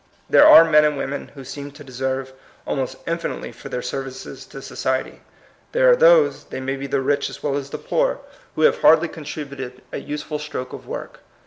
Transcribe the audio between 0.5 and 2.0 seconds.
men and women who seem to